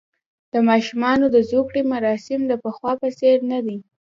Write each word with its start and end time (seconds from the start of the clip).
د 0.53 0.55
ماشومانو 0.69 1.25
د 1.35 1.37
زوکړې 1.49 1.81
مراسم 1.93 2.39
د 2.47 2.53
پخوا 2.63 2.93
په 3.01 3.09
څېر 3.19 3.37
نه 3.51 3.59
دي. 3.65 3.77